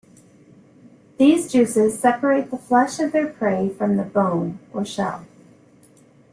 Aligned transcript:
These 1.19 1.51
juices 1.51 1.99
separate 1.99 2.49
the 2.49 2.57
flesh 2.57 2.97
of 2.99 3.11
their 3.11 3.27
prey 3.27 3.69
from 3.69 3.97
the 3.97 4.03
bone 4.03 4.57
or 4.73 4.83
shell. 4.83 5.27